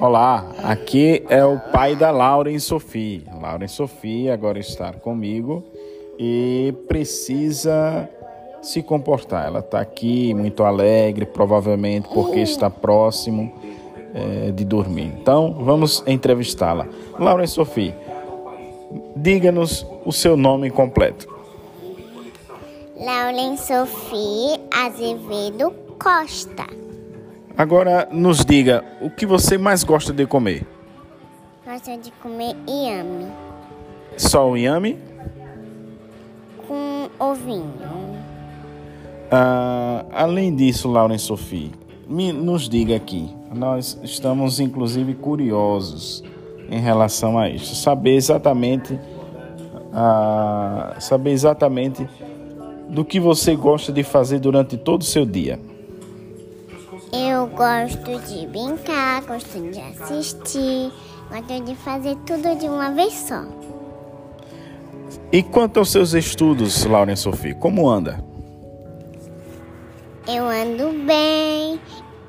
[0.00, 3.22] Olá, aqui é o pai da Lauren Sofia.
[3.40, 5.62] Lauren Sofia agora está comigo
[6.18, 8.08] e precisa
[8.62, 9.46] se comportar.
[9.46, 13.52] Ela está aqui muito alegre, provavelmente porque está próximo
[14.14, 15.12] é, de dormir.
[15.20, 16.88] Então, vamos entrevistá-la.
[17.18, 17.96] Lauren Sofia,
[19.14, 21.28] diga-nos o seu nome completo.
[22.96, 26.89] Lauren Sofia Azevedo Costa.
[27.60, 30.66] Agora nos diga o que você mais gosta de comer.
[31.62, 33.26] Gosto de comer iame
[34.16, 34.98] Só o inhame?
[36.66, 37.70] com ovinho.
[39.30, 41.70] Ah, além disso, Lauren Sophie,
[42.08, 43.28] me, nos diga aqui.
[43.54, 46.24] Nós estamos inclusive curiosos
[46.70, 47.74] em relação a isso.
[47.74, 48.98] Saber exatamente,
[49.92, 52.08] ah, saber exatamente
[52.88, 55.60] do que você gosta de fazer durante todo o seu dia.
[57.12, 60.92] Eu gosto de brincar, gosto de assistir,
[61.28, 63.44] gosto de fazer tudo de uma vez só.
[65.32, 68.22] E quanto aos seus estudos, Lauren Sophie, como anda?
[70.28, 71.80] Eu ando bem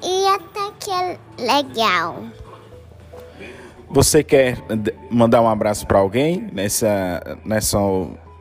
[0.01, 2.23] e até que é legal.
[3.87, 4.57] Você quer
[5.11, 7.77] mandar um abraço para alguém nessa, nessa,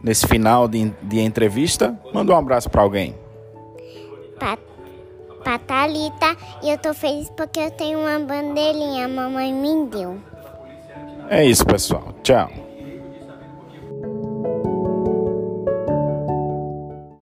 [0.03, 1.99] nesse final de, de entrevista?
[2.15, 3.15] Manda um abraço para alguém.
[4.39, 4.57] Pra,
[5.51, 10.21] pra Thalita, e eu tô feliz porque eu tenho uma bandeirinha, a mamãe me deu.
[11.29, 12.15] É isso, pessoal.
[12.23, 12.49] Tchau.